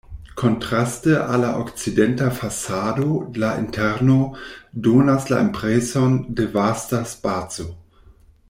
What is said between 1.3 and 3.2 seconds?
al la okcidenta fasado